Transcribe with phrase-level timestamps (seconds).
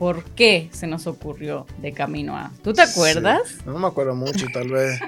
[0.00, 2.50] por qué se nos ocurrió de camino a.
[2.64, 3.42] ¿Tú te acuerdas?
[3.66, 4.98] No me acuerdo mucho, tal vez.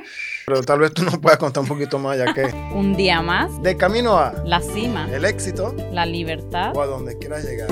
[0.44, 2.44] Pero tal vez tú nos puedas contar un poquito más, ya que.
[2.74, 3.62] Un día más.
[3.62, 4.34] De camino a.
[4.44, 5.08] La cima.
[5.10, 5.74] El éxito.
[5.92, 6.76] La libertad.
[6.76, 7.68] O a donde quieras llegar.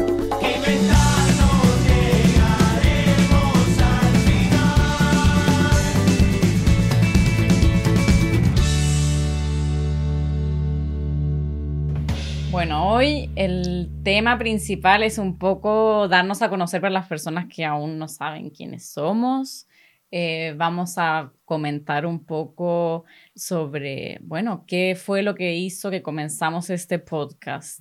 [12.60, 17.64] Bueno, hoy el tema principal es un poco darnos a conocer para las personas que
[17.64, 19.66] aún no saben quiénes somos.
[20.10, 26.68] Eh, vamos a comentar un poco sobre, bueno, qué fue lo que hizo que comenzamos
[26.68, 27.80] este podcast.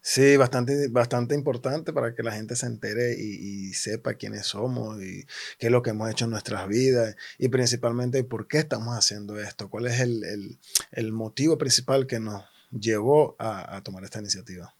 [0.00, 5.24] Sí, bastante, bastante importante para que la gente se entere y, sepa quiénes somos y
[5.56, 9.38] qué es lo que hemos hecho en nuestras vidas y principalmente por qué estamos haciendo
[9.38, 10.58] esto, cuál es el, el,
[10.90, 14.74] el motivo principal que nos llevó a, tomar esta iniciativa.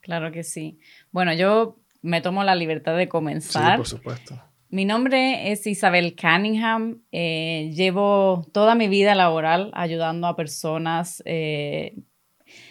[0.00, 0.78] Claro que sí.
[1.10, 3.72] Bueno, yo me tomo la libertad de comenzar.
[3.72, 4.42] Sí, por supuesto.
[4.70, 7.02] Mi nombre es Isabel Cunningham.
[7.10, 11.96] Eh, llevo toda mi vida laboral ayudando a personas eh,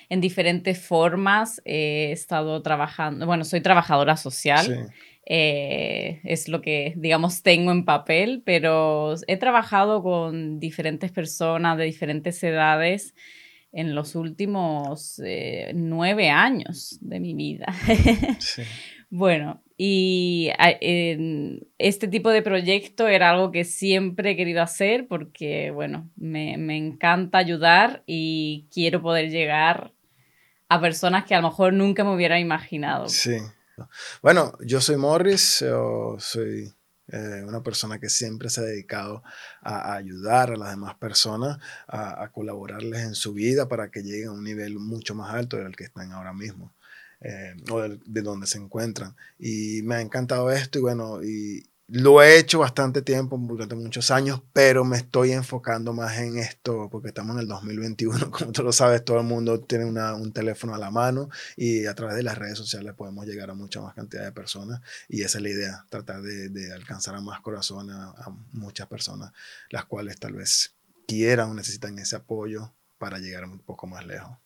[0.08, 1.62] en diferentes formas.
[1.66, 4.92] he estado trabajando, bueno, soy trabajadora social.
[5.25, 11.84] Eh, es lo que, digamos, tengo en papel, pero he trabajado con diferentes personas de
[11.84, 13.14] diferentes edades
[13.72, 17.67] en los últimos eh, nueve años de mi vida.
[19.09, 20.52] bueno, y
[21.78, 26.78] este tipo de proyecto era algo que siempre he querido hacer porque, bueno, me, me,
[26.78, 29.94] encanta ayudar y quiero poder llegar
[30.67, 33.08] a personas que a lo mejor nunca me hubiera imaginado.
[33.08, 33.38] Sí.
[34.22, 36.73] Bueno, yo soy Morris, yo soy
[37.12, 39.24] eh, una persona que siempre se ha dedicado
[39.62, 41.58] a, ayudar a las demás personas,
[41.88, 45.76] a, colaborarles en su vida para que lleguen a un nivel mucho más alto del
[45.76, 46.74] que están ahora mismo.
[47.22, 49.14] Eh, o de donde se encuentran.
[49.38, 54.12] Y me ha encantado esto y bueno, y, lo he hecho bastante tiempo, durante muchos
[54.12, 58.31] años, pero me estoy enfocando más en esto porque estamos en el 2021.
[58.31, 61.96] Como tú lo sabes, todo el mundo tiene un teléfono a la mano y a
[61.96, 64.81] través de las redes sociales podemos llegar a mucha más cantidad de personas.
[65.08, 69.31] Y esa es la idea, tratar de, alcanzar a más corazones, a, a muchas personas,
[69.69, 70.75] las cuales tal vez
[71.08, 74.38] quieran o necesitan ese apoyo para llegar un poco más lejos.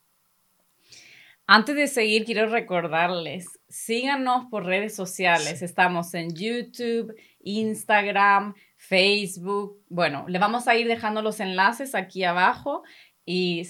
[1.46, 5.60] Antes de seguir, quiero recordarles, síganos por redes sociales.
[5.60, 9.78] Estamos en YouTube, Instagram, Facebook.
[9.90, 12.82] Bueno, le vamos a ir dejando los enlaces aquí abajo
[13.26, 13.68] y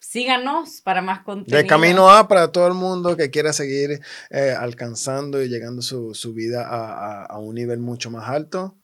[0.00, 1.56] síganos para más contenido.
[1.56, 4.00] De camino A para todo el mundo que quiera seguir
[4.30, 8.76] eh, alcanzando y llegando su, vida a, a, un nivel mucho más alto.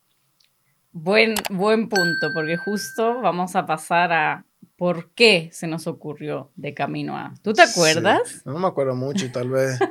[0.93, 4.45] Buen, buen punto, porque justo vamos a pasar a
[4.75, 7.33] por qué se nos ocurrió de camino a.
[7.41, 8.41] ¿Tú te acuerdas?
[8.45, 9.79] No me acuerdo mucho, tal vez.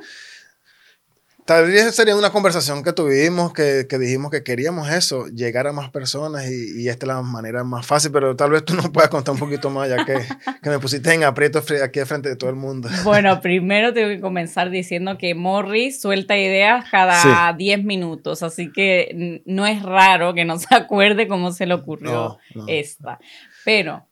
[1.45, 5.73] Tal vez sería una conversación que tuvimos, que, que, dijimos que queríamos eso, llegar a
[5.73, 8.91] más personas y, y, esta es la manera más fácil, pero tal vez tú nos
[8.91, 10.15] puedas contar un poquito más, ya que,
[10.63, 12.89] que me pusiste en aprieto aquí al frente de todo el mundo.
[13.03, 19.43] Bueno, primero tengo que comenzar diciendo que Morris suelta ideas cada 10 minutos, así que
[19.45, 22.39] no es raro que no se acuerde cómo se le ocurrió
[22.69, 23.19] esta.
[23.65, 24.07] Pero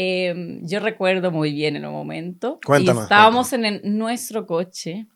[0.00, 2.60] Em, yo recuerdo muy bien en un momento.
[2.64, 3.02] Cuéntame.
[3.02, 5.08] estábamos en nuestro coche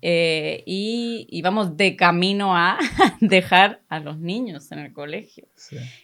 [0.00, 2.78] eh, y íbamos de camino a
[3.20, 5.48] dejar a los niños en el colegio.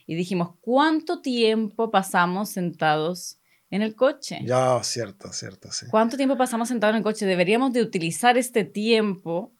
[0.09, 3.39] Y dijimos, ¿cuánto tiempo pasamos sentados
[3.71, 4.41] en el coche?
[4.45, 5.87] Ya, cierto, cierto, sí.
[5.89, 7.27] ¿Cuánto tiempo pasamos sentados en el coche?
[7.27, 9.53] Deberíamos de utilizar este tiempo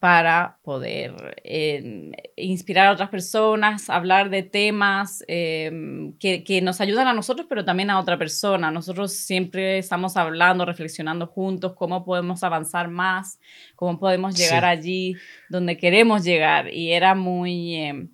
[0.00, 7.06] para poder em, inspirar a otras personas, hablar de temas em, que, que, nos ayudan
[7.06, 8.70] a nosotros, pero también a otra persona.
[8.70, 13.38] Nosotros siempre estamos hablando, reflexionando juntos cómo podemos avanzar más,
[13.76, 15.16] cómo podemos llegar allí
[15.50, 16.72] donde queremos llegar.
[16.72, 17.76] Y era muy...
[17.76, 18.08] Em,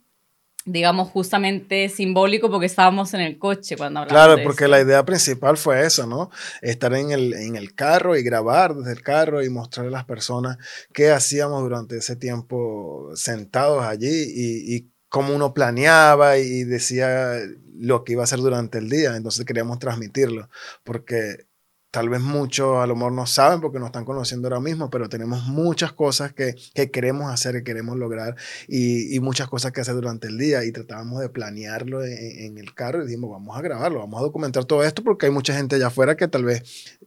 [0.67, 4.25] digamos, justamente simbólico porque estábamos en el coche cuando hablamos.
[4.25, 6.31] Claro, porque la idea principal fue eso, ¿no?
[6.61, 10.05] Estar en el, en el carro y grabar desde el carro y mostrarle a las
[10.05, 10.59] personas
[10.93, 17.39] qué hacíamos durante ese tiempo sentados allí y, y cómo uno planeaba y decía
[17.79, 19.17] lo que iba a hacer durante el día.
[19.17, 20.51] Entonces queríamos transmitirlo,
[20.83, 21.46] porque
[21.97, 25.09] tal vez muchos a lo mejor no saben porque nos están conociendo ahora mismo, pero
[25.09, 28.37] tenemos muchas cosas que, que queremos hacer, que queremos lograr
[28.69, 32.75] y, y, muchas cosas que hacer durante el día y tratábamos de planearlo en, el
[32.75, 35.77] carro y dijimos, vamos a grabarlo, vamos a documentar todo esto porque hay mucha gente
[35.77, 36.99] allá afuera que tal vez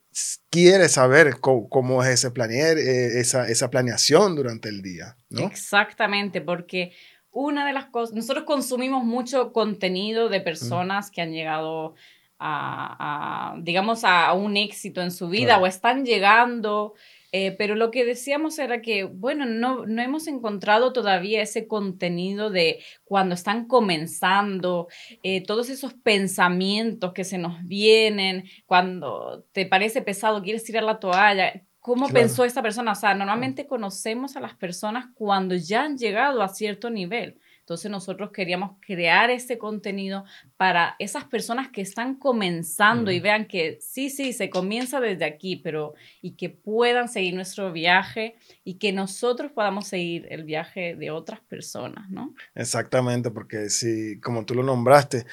[0.49, 5.17] quiere saber cómo, es ese planear, eh, esa, esa planeación durante el día.
[5.29, 5.41] ¿no?
[5.41, 6.93] Exactamente, porque
[7.29, 11.93] una de las cosas, nosotros consumimos mucho contenido de personas que han llegado
[12.39, 16.93] a, digamos, a un éxito en su vida o están llegando
[17.31, 22.49] Eh, pero lo que decíamos era que, bueno, no, no hemos encontrado todavía ese contenido
[22.49, 24.87] de cuando están comenzando,
[25.21, 30.99] eh, todos esos pensamientos que se nos vienen, cuando te parece pesado, quieres tirar la
[30.99, 31.63] toalla.
[31.79, 32.91] ¿Cómo pensó esta persona?
[32.93, 37.39] O sea, normalmente conocemos a las personas cuando ya han llegado a cierto nivel.
[37.69, 40.25] Entonces nosotros queríamos crear ese contenido
[40.57, 45.55] para esas personas que están comenzando y vean que sí, sí, se comienza desde aquí,
[45.55, 51.11] pero y que puedan seguir nuestro viaje y que nosotros podamos seguir el viaje de
[51.11, 52.33] otras personas, ¿no?
[52.55, 55.27] Exactamente, porque si, como tú lo nombraste,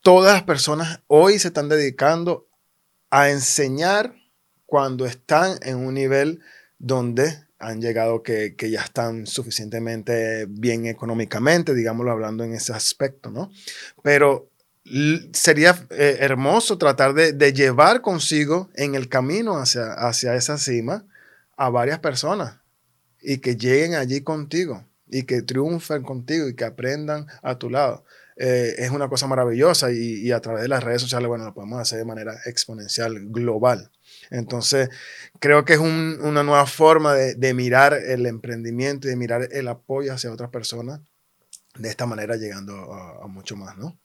[0.00, 2.48] todas las personas hoy se están dedicando
[3.10, 4.14] a enseñar
[4.64, 6.40] cuando están en un nivel
[6.78, 13.50] donde han llegado que, ya están suficientemente bien económicamente, digámoslo hablando en ese aspecto, ¿no?
[14.02, 14.50] Pero
[15.32, 21.04] sería eh, hermoso tratar de, llevar consigo en el camino hacia, hacia esa cima
[21.56, 22.60] a varias personas
[23.20, 28.04] y que lleguen allí contigo y que triunfen contigo y que aprendan a tu lado.
[28.36, 31.54] Eh, es una cosa maravillosa y, y, a través de las redes sociales, bueno, lo
[31.54, 33.90] podemos hacer de manera exponencial, global.
[34.30, 34.90] Entonces,
[35.38, 40.12] creo que es una nueva forma de, mirar el emprendimiento y de mirar el apoyo
[40.12, 41.00] hacia otras personas,
[41.76, 43.98] de esta manera llegando a, mucho más, ¿no?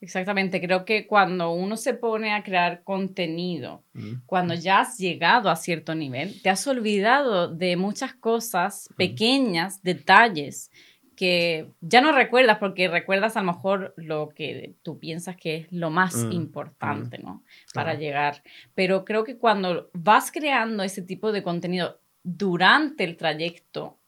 [0.00, 3.82] Exactamente, creo que cuando uno se pone a crear contenido,
[4.26, 10.70] cuando ya has llegado a cierto nivel, te has olvidado de muchas cosas pequeñas, detalles
[11.16, 15.72] que ya no recuerdas porque recuerdas a lo mejor lo que tú piensas que es
[15.72, 17.22] lo más mm, importante, mm.
[17.24, 17.42] ¿no?
[17.72, 18.42] Para llegar.
[18.74, 23.98] Pero creo que cuando vas creando ese tipo de contenido durante el trayecto,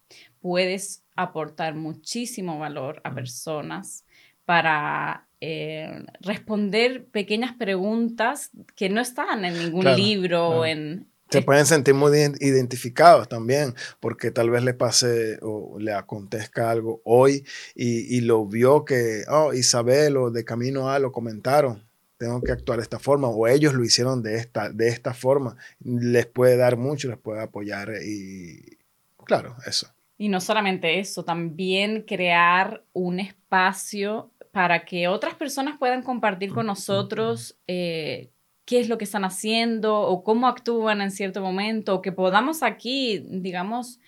[0.40, 3.14] puedes aportar muchísimo valor a mm.
[3.14, 4.04] personas
[4.44, 11.66] para eh, responder pequeñas preguntas que no están en ningún libro o en, se pueden
[11.66, 17.44] sentir muy identificados también, porque tal vez le pase o le acontezca algo hoy
[17.74, 21.86] y, lo vio que, oh, Isabel o de camino a lo comentaron,
[22.16, 25.56] tengo que actuar de esta forma, o ellos lo hicieron de esta, de esta forma,
[25.84, 28.78] les puede dar mucho, les puede apoyar y
[29.24, 29.88] claro, eso.
[30.16, 36.66] Y no solamente eso, también crear un espacio para que otras personas puedan compartir con
[36.66, 38.30] nosotros eh,
[38.68, 42.62] qué es lo que están haciendo o cómo actúan en cierto momento, o que podamos
[42.62, 43.98] aquí, digamos,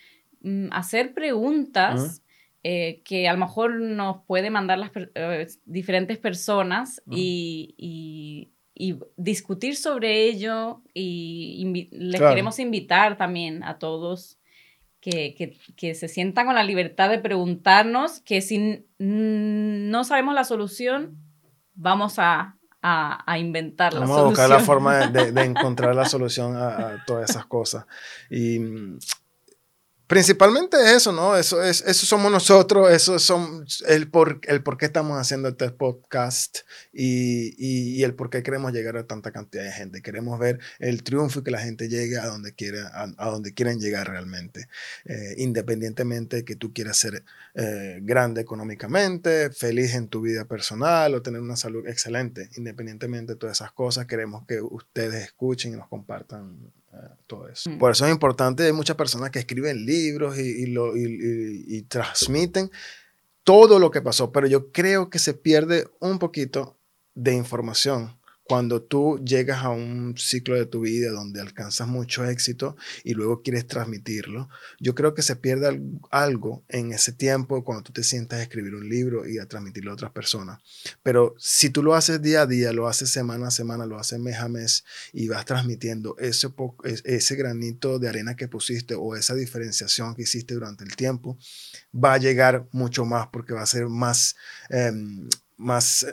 [0.42, 2.22] mm, hacer preguntas
[2.62, 8.50] eh, que a lo mejor nos puede mandar las eh, diferentes personas y,
[9.16, 14.38] discutir sobre ello y les queremos invitar también a todos
[15.02, 15.34] que,
[15.76, 21.18] que, se sientan con la libertad de preguntarnos, que si no sabemos la solución,
[21.74, 26.56] vamos a a, a inventar Vamos a buscar la forma de, de encontrar la solución
[26.56, 27.86] a, a, todas esas cosas.
[28.30, 28.58] Y
[30.10, 31.36] Principalmente eso, ¿no?
[31.36, 35.70] Eso, es, eso somos nosotros, eso son el por, el por qué estamos haciendo este
[35.70, 36.62] podcast
[36.92, 40.02] y, y, el por qué queremos llegar a tanta cantidad de gente.
[40.02, 43.78] Queremos ver el triunfo y que la gente llegue a donde, quiera, a, donde quieren
[43.78, 44.66] llegar realmente.
[45.04, 47.22] Eh, independientemente de que tú quieras ser
[47.54, 52.50] eh, grande económicamente, feliz en tu vida personal o tener una salud excelente.
[52.56, 57.78] Independientemente de todas esas cosas, queremos que ustedes escuchen y nos compartan Mm.
[57.78, 62.70] Por eso es importante, hay muchas personas que escriben libros y, lo, y, transmiten
[63.44, 66.76] todo lo que pasó, pero yo creo que se pierde un poquito
[67.14, 68.19] de información
[68.50, 73.42] cuando tú llegas a un ciclo de tu vida donde alcanzas mucho éxito y luego
[73.42, 74.48] quieres transmitirlo,
[74.80, 75.80] yo creo que se pierde
[76.10, 79.92] algo en ese tiempo cuando tú te sientas a escribir un libro y a transmitirlo
[79.92, 80.58] a otras personas.
[81.00, 84.18] Pero si tú lo haces día a día, lo haces semana a semana, lo haces
[84.18, 86.48] mes a mes y vas transmitiendo ese,
[87.04, 91.38] ese granito de arena que pusiste o esa diferenciación que hiciste durante el tiempo,
[91.94, 94.34] va a llegar mucho más porque va a ser más...
[94.70, 96.06] Em, más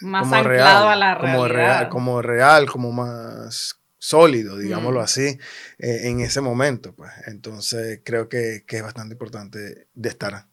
[0.00, 5.02] más anclado real, a la como Real, como real, como más sólido, digámoslo mm.
[5.02, 5.38] así,
[5.78, 6.94] eh, en ese momento.
[6.94, 7.10] Pues.
[7.26, 10.46] Entonces creo que, que es bastante importante de estar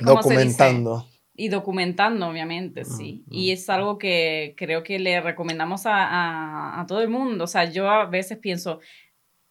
[0.00, 1.08] documentando.
[1.34, 3.24] y documentando, obviamente, sí.
[3.30, 7.44] Y es algo que creo que le recomendamos a, a, a, todo el mundo.
[7.44, 8.80] O sea, yo a veces pienso,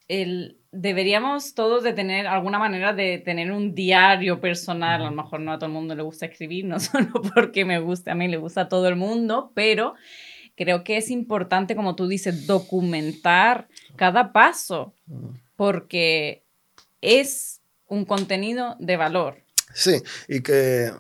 [0.08, 5.02] el, deberíamos todos de tener alguna manera de tener un diario personal.
[5.02, 7.80] A lo mejor no a todo el mundo le gusta escribir, no solo porque me
[7.80, 9.96] gusta, a mí le gusta a todo el mundo, pero
[10.56, 14.94] creo que es importante, como tú dices, documentar cada paso,
[15.56, 16.44] porque
[17.02, 19.44] es un contenido de valor.
[19.74, 20.92] Sí, y que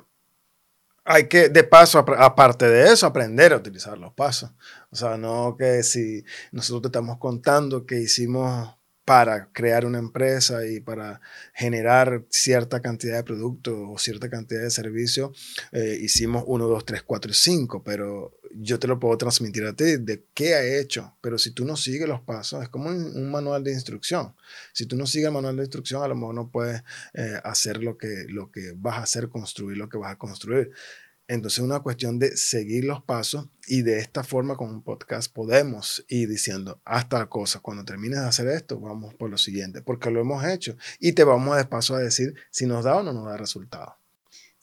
[1.05, 4.51] hay que, de paso, aparte de eso, aprender a utilizar los pasos.
[4.89, 8.76] O sea, no que si nosotros te estamos contando que hicimos
[9.07, 11.21] para crear una empresa y para
[11.53, 15.31] generar cierta cantidad de productos o cierta cantidad de servicios,
[15.71, 19.71] eh, hicimos 1, 2, 3, 4 y 5, pero yo te lo puedo transmitir a
[19.71, 23.31] ti de qué ha hecho, pero si tú no sigues los pasos, es como un,
[23.31, 24.35] manual de instrucción.
[24.73, 26.83] Si tú no sigues el manual de instrucción, a lo mejor no puedes
[27.13, 30.71] eh, hacer lo que, lo que vas a hacer, construir lo que vas a construir.
[31.27, 35.31] Entonces es una cuestión de seguir los pasos y de esta forma con un podcast
[35.31, 37.62] podemos ir diciendo hasta cosas.
[37.62, 41.24] Cuando termines de hacer esto, vamos por lo siguiente, porque lo hemos hecho y te
[41.24, 43.98] vamos de paso a decir si nos da o no nos da resultado.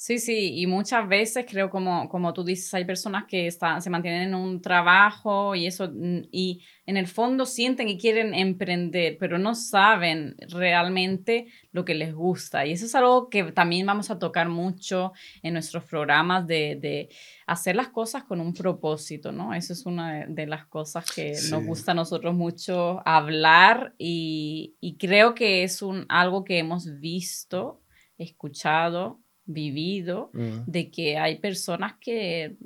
[0.07, 3.89] Sí, sí, y muchas veces creo como, como tú dices, hay personas que están, se
[3.89, 9.17] mantienen en un trabajo y eso, mm, y en el fondo sienten que quieren emprender,
[9.19, 12.67] pero no saben realmente lo que les gusta.
[12.67, 17.09] Y eso es algo que también vamos a tocar mucho en nuestros programas de, de
[17.47, 19.55] hacer las cosas con un propósito, ¿no?
[19.55, 24.99] Eso es una de, las cosas que nos gusta a nosotros mucho hablar y, y
[24.99, 27.81] creo que es un, algo que hemos visto,
[28.19, 30.65] escuchado vivido mm.
[30.67, 32.57] de que hay personas que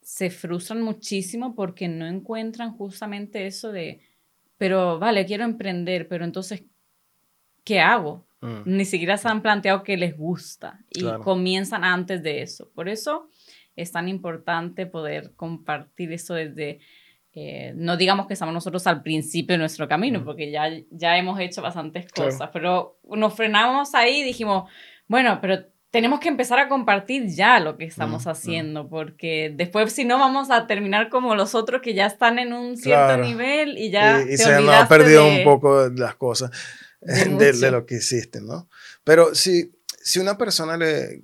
[0.00, 4.00] se frustran muchísimo porque no encuentran justamente eso de,
[4.56, 6.62] pero vale, quiero emprender, pero entonces,
[7.64, 8.26] ¿qué hago?
[8.40, 8.62] Mm.
[8.64, 12.70] Ni siquiera se han planteado que les gusta y comienzan antes de eso.
[12.74, 13.28] Por eso
[13.74, 16.78] es tan importante poder compartir eso desde,
[17.34, 20.24] eh, no digamos que estamos nosotros al principio de nuestro camino, mm.
[20.24, 24.70] porque ya, ya hemos hecho bastantes cosas, pero nos frenamos ahí y dijimos,
[25.08, 30.04] bueno, pero tenemos que empezar a compartir ya lo que estamos haciendo, porque después si
[30.04, 33.90] no vamos a terminar como los otros que ya están en un cierto nivel y
[33.90, 34.22] ya...
[34.22, 36.50] Y, se nos ha perdido un poco las cosas
[37.00, 38.68] de, lo que hiciste, ¿no?
[39.04, 41.22] Pero si, si una persona le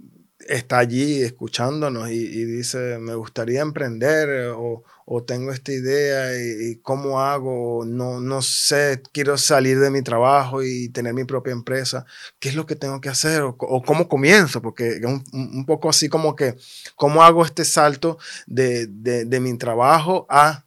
[0.52, 6.76] está allí escuchándonos y, y dice, me gustaría emprender o, o tengo esta idea y,
[6.76, 12.04] cómo hago, no, no sé, quiero salir de mi trabajo y tener mi propia empresa,
[12.38, 14.61] ¿qué es lo que tengo que hacer o, cómo comienzo?
[14.61, 16.56] Porque es un, un, poco así como que,
[16.97, 20.66] ¿cómo hago este salto de, de, de mi trabajo a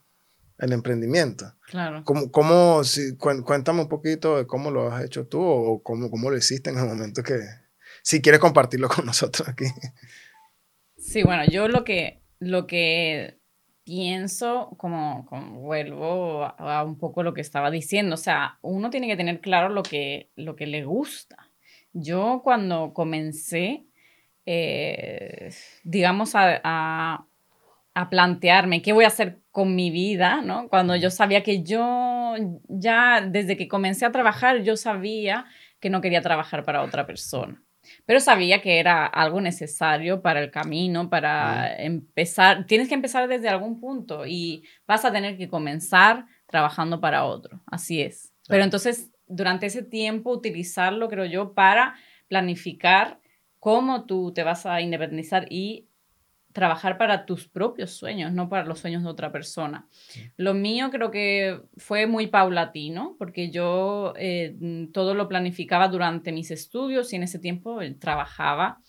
[0.58, 1.54] el emprendimiento?
[1.68, 2.04] Claro.
[2.06, 6.30] ¿Cómo, cómo si, cuéntame un poquito de cómo lo has hecho tú o cómo, cómo
[6.30, 7.40] lo hiciste en el momento que,
[8.06, 9.66] si quieres compartirlo con nosotros aquí.
[10.96, 13.40] Sí, bueno, yo lo que, lo que
[13.84, 15.28] pienso, como,
[15.60, 19.70] vuelvo a, un poco lo que estaba diciendo, o sea, uno tiene que tener claro
[19.70, 21.50] lo que, lo que le gusta.
[21.94, 23.88] Yo cuando comencé,
[24.46, 25.52] eh,
[25.84, 27.26] digamos, a,
[28.12, 30.70] plantearme qué voy a hacer con mi vida, ¿no?
[30.70, 32.36] Cuando yo sabía que yo
[32.68, 35.46] ya, desde que comencé a trabajar, yo sabía
[35.80, 37.65] que no quería trabajar para otra persona
[38.06, 42.66] pero sabía que era algo necesario para el camino, para empezar.
[42.66, 47.62] Tienes que empezar desde algún punto y vas a tener que comenzar trabajando para otro.
[47.68, 48.34] Así es.
[48.48, 51.96] Pero entonces, durante ese tiempo, utilizarlo, creo yo, para
[52.28, 53.20] planificar
[53.60, 55.85] cómo tú te vas a independizar y
[56.56, 59.90] trabajar para tus propios sueños, no para los sueños de otra persona.
[60.38, 64.56] Lo mío creo que fue muy paulatino, porque yo eh,
[64.94, 68.80] todo lo planificaba durante mis estudios y en ese tiempo trabajaba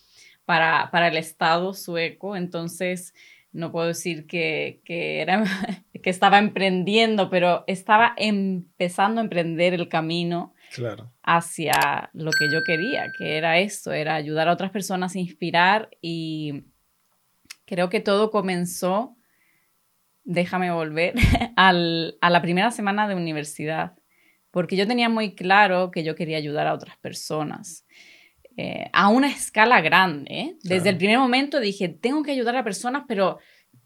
[0.45, 3.13] para, para el Estado sueco, entonces
[3.51, 5.43] no puedo decir que, que, era,
[6.05, 11.11] que estaba emprendiendo, pero estaba empezando a emprender el camino claro.
[11.25, 15.91] hacia lo que yo quería, que era esto, era ayudar a otras personas a inspirar
[16.01, 16.63] y
[17.67, 19.17] Creo que todo comenzó,
[20.25, 21.15] déjame volver,
[21.57, 23.95] al, a la primera semana de universidad,
[24.51, 27.85] porque yo tenía muy claro que yo quería ayudar a otras personas.
[28.59, 30.27] Eh, a una escala grande.
[30.31, 30.57] ¿eh?
[30.63, 33.39] Desde el primer momento dije, tengo que ayudar a personas, pero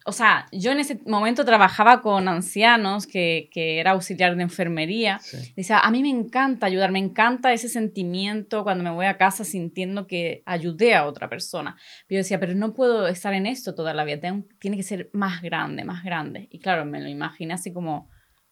[0.07, 5.21] o sea, yo en ese momento trabajaba con ancianos, que, que era auxiliar de enfermería.
[5.57, 9.45] Dice, a mí me encanta ayudar, me encanta ese sentimiento cuando me voy a casa
[9.45, 11.77] sintiendo que ayudé a otra persona.
[12.07, 14.21] Pero yo decía, pero no puedo estar en esto toda la vida,
[14.59, 16.49] tiene que ser más grande, más grande.
[16.51, 18.09] Y claro, me lo imaginé así como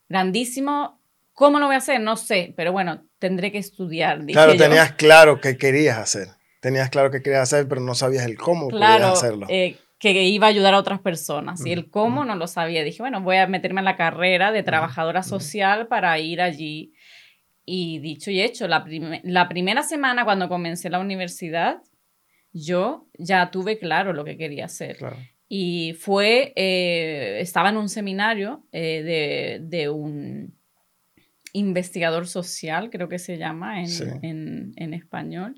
[0.08, 1.00] grandísimo.
[1.32, 2.00] ¿Cómo lo voy a hacer?
[2.00, 4.24] No sé, pero bueno, tendré que estudiar.
[4.26, 6.28] Claro, tenías claro qué querías hacer.
[6.60, 9.46] Tenías claro qué querías hacer, pero no sabías el cómo claro, podías hacerlo.
[9.48, 11.64] Eh, que iba a ayudar a otras personas.
[11.66, 12.84] Y el cómo no lo sabía.
[12.84, 16.92] Dije, bueno, voy a meterme en la carrera de trabajadora social para ir allí.
[17.64, 18.84] Y dicho y hecho, la,
[19.24, 21.82] la primera semana cuando comencé la universidad,
[22.52, 24.98] yo ya tuve claro lo que quería hacer.
[25.48, 30.54] Y fue, eh, estaba en un seminario eh, de, de, un
[31.52, 33.90] investigador social, creo que se llama en,
[34.22, 35.54] en, en español.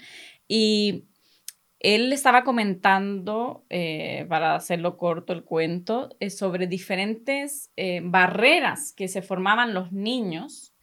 [0.47, 1.10] Y
[1.81, 9.09] él estaba comentando, eh, para hacerlo corto el cuento, eh, sobre diferentes eh, barreras que
[9.09, 10.75] se formaban los niños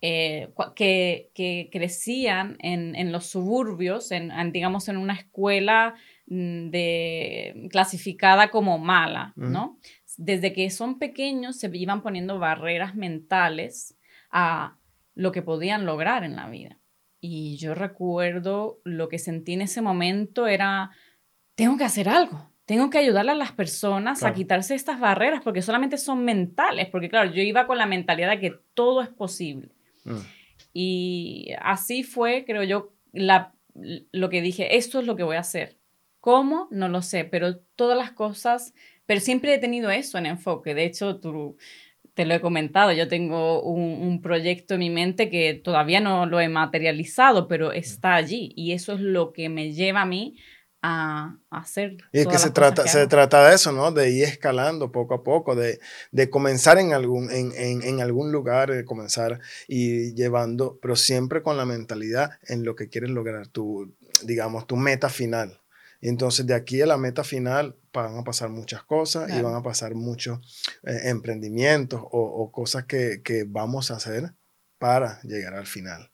[0.00, 5.94] que, que, crecían en, en los suburbios, en, digamos en una escuela
[6.26, 9.78] mm, de, clasificada como mala, ¿no?
[10.18, 13.96] Desde que son pequeños se iban poniendo barreras mentales
[14.30, 14.76] a
[15.14, 16.78] lo que podían lograr en la vida.
[17.26, 20.90] Y yo recuerdo lo que sentí en ese momento era,
[21.54, 25.62] tengo que hacer algo, tengo que ayudarle a las personas a quitarse estas barreras porque
[25.62, 29.70] solamente son mentales, porque claro, yo iba con la mentalidad de que todo es posible.
[30.04, 30.18] Mm.
[30.74, 35.40] Y así fue, creo yo, la, lo que dije, esto es lo que voy a
[35.40, 35.78] hacer.
[36.20, 36.68] ¿Cómo?
[36.70, 38.74] No lo sé, pero todas las cosas,
[39.06, 40.74] pero siempre he tenido eso en enfoque.
[40.74, 41.56] De hecho, tú,
[42.14, 46.40] te lo he comentado, yo tengo un, proyecto en mi mente que todavía no lo
[46.40, 50.36] he materializado, pero está allí y eso es lo que me lleva a mí
[50.80, 51.96] a, hacer.
[52.12, 53.90] Y es que se trata, se trata de eso, ¿no?
[53.90, 55.80] De ir escalando poco a poco, de,
[56.12, 61.42] de comenzar en algún, en, en, en, algún lugar, de comenzar y llevando, pero siempre
[61.42, 65.58] con la mentalidad en lo que quieres lograr, tu, digamos, tu meta final.
[66.08, 69.62] Entonces de aquí a la meta final van a pasar muchas cosas y van a
[69.62, 70.38] pasar muchos
[70.82, 74.34] eh, emprendimientos o, o cosas que, que vamos a hacer
[74.78, 76.10] para llegar al final.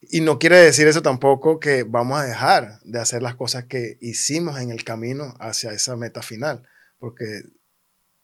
[0.00, 3.98] Y no quiere decir eso tampoco que vamos a dejar de hacer las cosas que
[4.00, 6.62] hicimos en el camino hacia esa meta final,
[6.98, 7.42] porque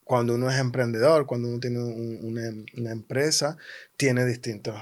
[0.05, 3.57] cuando uno es emprendedor, cuando uno tiene una, una, empresa,
[3.97, 4.75] tiene distintos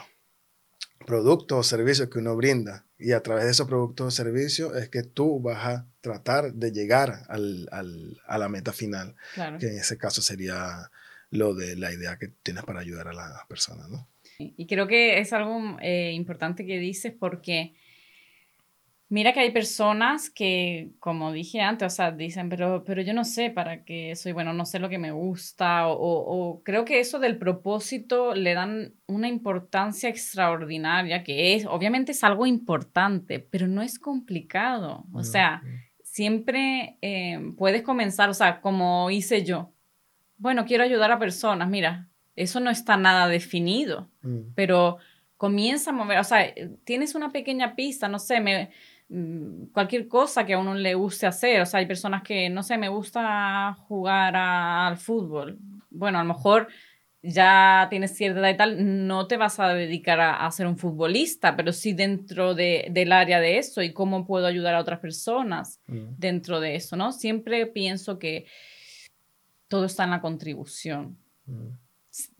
[1.06, 2.86] productos o servicios que uno brinda.
[2.98, 6.72] Y a través de esos productos o servicios es que tú vas a tratar de
[6.72, 9.14] llegar al, al, a la meta final,
[9.60, 10.90] que en ese caso sería
[11.30, 14.08] lo de la idea que tienes para ayudar a las personas, ¿no?
[14.38, 17.74] Y creo que es algo eh, importante que dices porque
[19.08, 23.24] mira que hay personas que, como dije antes, o sea, dicen, pero, pero yo no
[23.24, 27.00] sé para qué soy bueno, no sé lo que me gusta, o, o creo que
[27.00, 33.66] eso del propósito le dan una importancia extraordinaria, que es, obviamente es algo importante, pero
[33.66, 35.62] no es complicado, o sea,
[36.02, 39.72] siempre eh, puedes comenzar, o sea, como hice yo.
[40.36, 44.52] Bueno, quiero ayudar a personas, mira, eso no está nada definido, mm.
[44.54, 44.98] pero
[45.36, 46.52] comienza a mover, o sea,
[46.84, 48.70] tienes una pequeña pista, no sé, me,
[49.72, 52.76] cualquier cosa que a uno le guste hacer, o sea, hay personas que, no sé,
[52.76, 55.58] me gusta jugar al fútbol,
[55.90, 56.68] bueno, a lo mejor
[57.22, 61.56] ya tienes cierta edad y tal, no te vas a dedicar a, ser un futbolista,
[61.56, 65.80] pero sí dentro de, del área de eso y cómo puedo ayudar a otras personas
[65.86, 66.14] mm.
[66.16, 67.12] dentro de eso, ¿no?
[67.12, 68.46] Siempre pienso que
[69.66, 71.18] todo está en la contribución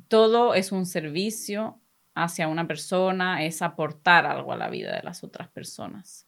[0.08, 1.80] todo es un servicio
[2.14, 6.26] hacia una persona, es aportar algo a la vida de las otras personas.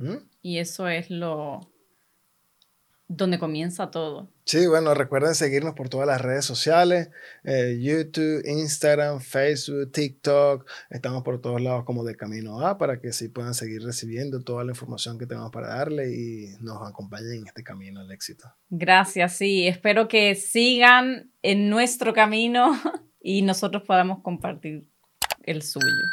[0.00, 0.16] ¿Mm?
[0.42, 1.60] Y eso es lo
[3.12, 4.30] donde comienza todo.
[4.44, 7.10] Sí, bueno, recuerden seguirnos por todas las redes sociales,
[7.42, 10.64] eh, YouTube, Instagram, Facebook, TikTok.
[10.90, 14.62] Estamos por todos lados como de Camino A para que así puedan seguir recibiendo toda
[14.62, 18.46] la información que tenemos para darle y nos acompañen en este camino al éxito.
[18.68, 19.66] Gracias, sí.
[19.66, 22.80] Espero que sigan en nuestro camino
[23.20, 24.88] y nosotros podamos compartir
[25.42, 26.04] el suyo.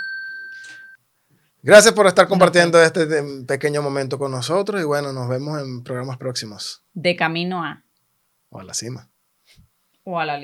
[1.67, 3.06] Gracias por estar compartiendo este
[3.45, 6.86] pequeño momento con nosotros y bueno, nos vemos en programas próximos.
[6.93, 7.84] De camino a.
[8.47, 9.10] O a la cima.
[10.06, 10.38] O a la